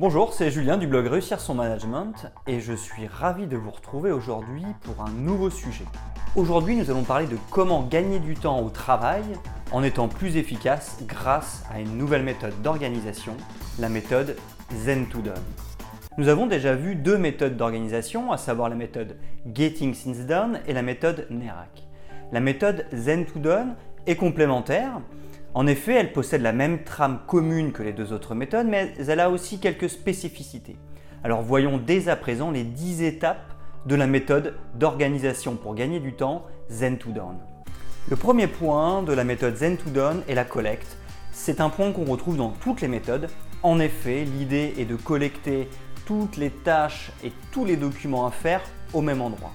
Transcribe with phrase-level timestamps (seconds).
[0.00, 4.12] Bonjour, c'est Julien du blog Réussir son management et je suis ravi de vous retrouver
[4.12, 5.86] aujourd'hui pour un nouveau sujet.
[6.36, 9.24] Aujourd'hui, nous allons parler de comment gagner du temps au travail
[9.72, 13.36] en étant plus efficace grâce à une nouvelle méthode d'organisation,
[13.80, 14.36] la méthode
[14.72, 15.34] Zen to Done.
[16.16, 19.16] Nous avons déjà vu deux méthodes d'organisation, à savoir la méthode
[19.52, 21.88] Getting Things Done et la méthode NERAC.
[22.30, 23.74] La méthode Zen to Done
[24.06, 25.00] est complémentaire
[25.58, 29.18] en effet, elle possède la même trame commune que les deux autres méthodes, mais elle
[29.18, 30.76] a aussi quelques spécificités.
[31.24, 36.12] Alors voyons dès à présent les 10 étapes de la méthode d'organisation pour gagner du
[36.12, 37.40] temps Zen to Done.
[38.08, 40.96] Le premier point de la méthode Zen to Done est la collecte.
[41.32, 43.28] C'est un point qu'on retrouve dans toutes les méthodes.
[43.64, 45.68] En effet, l'idée est de collecter
[46.06, 48.62] toutes les tâches et tous les documents à faire
[48.94, 49.50] au même endroit.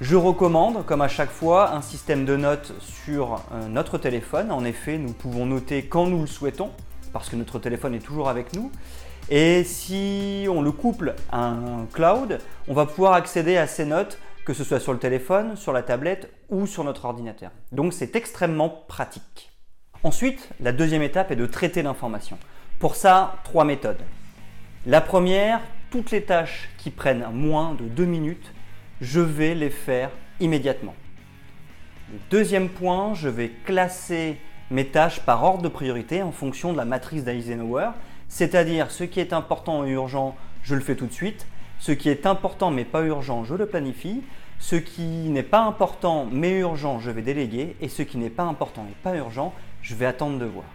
[0.00, 4.52] Je recommande, comme à chaque fois, un système de notes sur euh, notre téléphone.
[4.52, 6.70] En effet, nous pouvons noter quand nous le souhaitons,
[7.12, 8.70] parce que notre téléphone est toujours avec nous.
[9.28, 12.38] Et si on le couple à un cloud,
[12.68, 15.82] on va pouvoir accéder à ces notes, que ce soit sur le téléphone, sur la
[15.82, 17.50] tablette ou sur notre ordinateur.
[17.72, 19.50] Donc c'est extrêmement pratique.
[20.04, 22.38] Ensuite, la deuxième étape est de traiter l'information.
[22.78, 24.00] Pour ça, trois méthodes.
[24.86, 28.52] La première, toutes les tâches qui prennent moins de deux minutes
[29.00, 30.10] je vais les faire
[30.40, 30.94] immédiatement.
[32.30, 34.38] Deuxième point, je vais classer
[34.70, 37.90] mes tâches par ordre de priorité en fonction de la matrice d'Eisenhower,
[38.28, 41.46] c'est-à-dire ce qui est important et urgent, je le fais tout de suite,
[41.78, 44.22] ce qui est important mais pas urgent, je le planifie,
[44.58, 48.44] ce qui n'est pas important mais urgent, je vais déléguer, et ce qui n'est pas
[48.44, 50.66] important et pas urgent, je vais attendre de voir.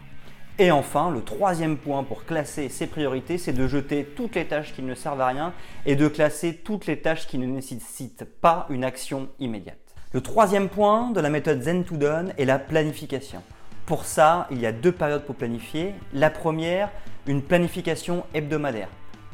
[0.59, 4.73] Et enfin, le troisième point pour classer ses priorités, c'est de jeter toutes les tâches
[4.73, 5.51] qui ne servent à rien
[5.87, 9.79] et de classer toutes les tâches qui ne nécessitent pas une action immédiate.
[10.11, 13.41] Le troisième point de la méthode Zen to Done est la planification.
[13.87, 15.95] Pour ça, il y a deux périodes pour planifier.
[16.13, 16.91] La première,
[17.25, 18.89] une planification hebdomadaire.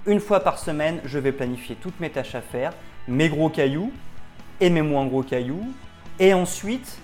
[0.06, 2.72] Une fois par semaine, je vais planifier toutes mes tâches à faire,
[3.10, 3.92] mes gros cailloux
[4.62, 5.66] et mes moins gros cailloux.
[6.18, 6.98] Et ensuite,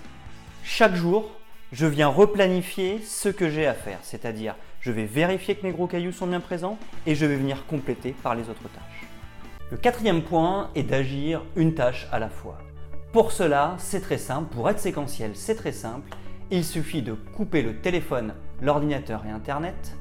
[0.64, 1.35] chaque jour,
[1.72, 5.88] je viens replanifier ce que j'ai à faire, c'est-à-dire je vais vérifier que mes gros
[5.88, 9.06] cailloux sont bien présents et je vais venir compléter par les autres tâches.
[9.72, 12.58] Le quatrième point est d'agir une tâche à la fois.
[13.12, 16.10] Pour cela, c'est très simple, pour être séquentiel, c'est très simple.
[16.52, 19.96] Il suffit de couper le téléphone, l'ordinateur et Internet.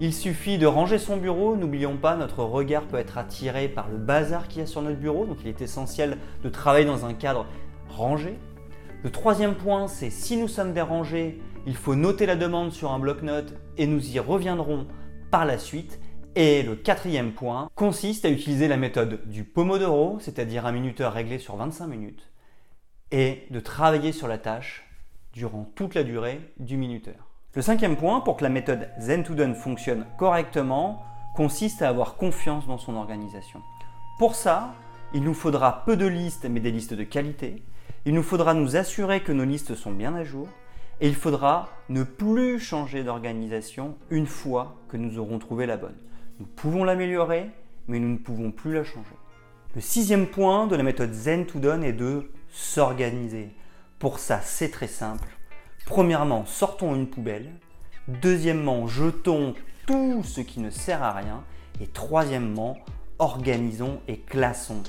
[0.00, 1.56] Il suffit de ranger son bureau.
[1.56, 4.98] N'oublions pas, notre regard peut être attiré par le bazar qu'il y a sur notre
[4.98, 7.46] bureau, donc il est essentiel de travailler dans un cadre
[7.90, 8.38] rangé.
[9.02, 12.98] Le troisième point, c'est si nous sommes dérangés, il faut noter la demande sur un
[12.98, 14.86] bloc-notes et nous y reviendrons
[15.30, 16.00] par la suite.
[16.34, 21.38] Et le quatrième point consiste à utiliser la méthode du Pomodoro, c'est-à-dire un minuteur réglé
[21.38, 22.30] sur 25 minutes,
[23.10, 24.84] et de travailler sur la tâche
[25.32, 27.30] durant toute la durée du minuteur.
[27.54, 31.02] Le cinquième point, pour que la méthode Zen to Done fonctionne correctement,
[31.34, 33.60] consiste à avoir confiance dans son organisation.
[34.18, 34.74] Pour ça,
[35.14, 37.62] il nous faudra peu de listes, mais des listes de qualité,
[38.06, 40.48] il nous faudra nous assurer que nos listes sont bien à jour
[41.00, 45.96] et il faudra ne plus changer d'organisation une fois que nous aurons trouvé la bonne.
[46.38, 47.50] Nous pouvons l'améliorer,
[47.88, 49.16] mais nous ne pouvons plus la changer.
[49.74, 53.50] Le sixième point de la méthode Zen to Done est de s'organiser.
[53.98, 55.28] Pour ça, c'est très simple.
[55.84, 57.54] Premièrement, sortons une poubelle.
[58.06, 61.42] Deuxièmement, jetons tout ce qui ne sert à rien.
[61.80, 62.78] Et troisièmement,
[63.18, 64.84] organisons et classons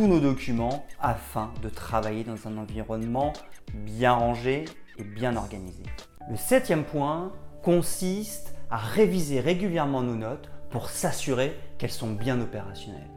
[0.00, 3.34] tous nos documents afin de travailler dans un environnement
[3.74, 4.64] bien rangé
[4.96, 5.82] et bien organisé.
[6.30, 13.10] Le septième point consiste à réviser régulièrement nos notes pour s'assurer qu'elles sont bien opérationnelles.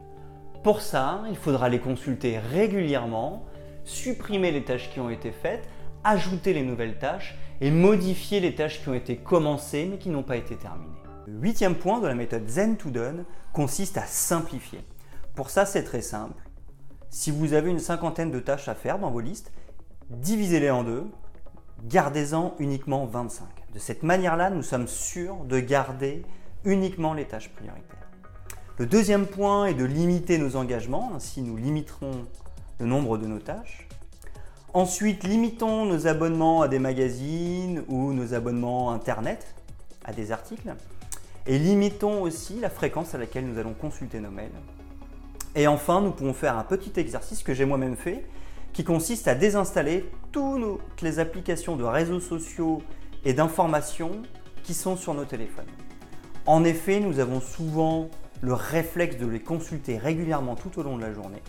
[0.62, 3.46] Pour ça, il faudra les consulter régulièrement,
[3.84, 5.66] supprimer les tâches qui ont été faites,
[6.04, 10.22] ajouter les nouvelles tâches et modifier les tâches qui ont été commencées mais qui n'ont
[10.22, 10.92] pas été terminées.
[11.28, 13.24] Le huitième point de la méthode Zen to Done
[13.54, 14.80] consiste à simplifier.
[15.34, 16.43] Pour ça, c'est très simple.
[17.16, 19.52] Si vous avez une cinquantaine de tâches à faire dans vos listes,
[20.10, 21.06] divisez-les en deux,
[21.84, 23.46] gardez-en uniquement 25.
[23.72, 26.24] De cette manière-là, nous sommes sûrs de garder
[26.64, 28.10] uniquement les tâches prioritaires.
[28.78, 32.26] Le deuxième point est de limiter nos engagements, ainsi nous limiterons
[32.80, 33.86] le nombre de nos tâches.
[34.72, 39.54] Ensuite, limitons nos abonnements à des magazines ou nos abonnements Internet
[40.04, 40.74] à des articles.
[41.46, 44.50] Et limitons aussi la fréquence à laquelle nous allons consulter nos mails.
[45.56, 48.24] Et enfin, nous pouvons faire un petit exercice que j'ai moi-même fait,
[48.72, 52.82] qui consiste à désinstaller toutes les applications de réseaux sociaux
[53.24, 54.22] et d'informations
[54.64, 55.70] qui sont sur nos téléphones.
[56.46, 58.08] En effet, nous avons souvent
[58.40, 61.42] le réflexe de les consulter régulièrement tout au long de la journée.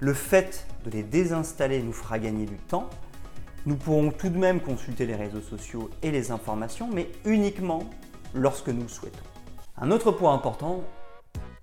[0.00, 2.88] Le fait de les désinstaller nous fera gagner du temps.
[3.66, 7.84] Nous pourrons tout de même consulter les réseaux sociaux et les informations, mais uniquement
[8.34, 9.18] lorsque nous le souhaitons.
[9.78, 10.82] Un autre point important,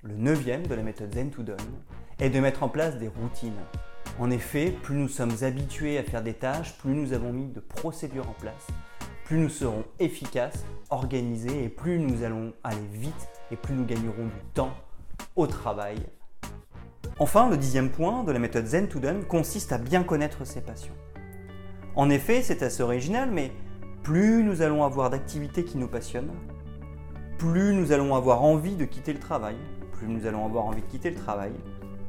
[0.04, 1.58] le neuvième de la méthode Zen to Done,
[2.20, 3.54] est de mettre en place des routines.
[4.20, 7.60] En effet, plus nous sommes habitués à faire des tâches, plus nous avons mis de
[7.60, 8.68] procédures en place,
[9.26, 14.26] plus nous serons efficaces, organisés et plus nous allons aller vite et plus nous gagnerons
[14.26, 14.74] du temps
[15.36, 15.98] au travail.
[17.20, 20.62] Enfin, le dixième point de la méthode Zen to Done consiste à bien connaître ses
[20.62, 20.96] passions.
[21.96, 23.52] En effet, c'est assez original, mais
[24.02, 26.32] plus nous allons avoir d'activités qui nous passionnent,
[27.38, 29.56] plus nous allons avoir envie de quitter le travail,
[30.02, 31.52] plus nous allons avoir envie de quitter le travail,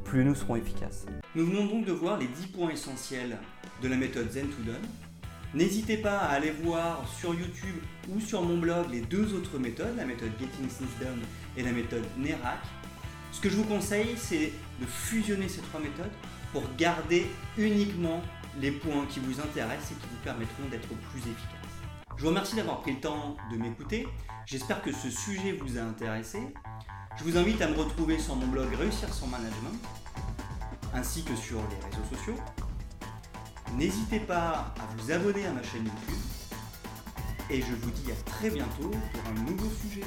[0.03, 1.05] plus nous serons efficaces.
[1.35, 3.37] Nous venons donc de voir les 10 points essentiels
[3.83, 4.81] de la méthode Zen to Done.
[5.53, 7.75] N'hésitez pas à aller voir sur YouTube
[8.09, 11.21] ou sur mon blog les deux autres méthodes, la méthode Getting Things Done
[11.55, 12.59] et la méthode NERAC.
[13.31, 14.51] Ce que je vous conseille, c'est
[14.81, 16.11] de fusionner ces trois méthodes
[16.51, 17.27] pour garder
[17.59, 18.21] uniquement
[18.59, 21.63] les points qui vous intéressent et qui vous permettront d'être plus efficace.
[22.17, 24.07] Je vous remercie d'avoir pris le temps de m'écouter.
[24.47, 26.39] J'espère que ce sujet vous a intéressé.
[27.17, 29.77] Je vous invite à me retrouver sur mon blog Réussir son management,
[30.93, 32.35] ainsi que sur les réseaux sociaux.
[33.77, 36.21] N'hésitez pas à vous abonner à ma chaîne YouTube.
[37.49, 40.05] Et je vous dis à très bientôt pour un nouveau sujet.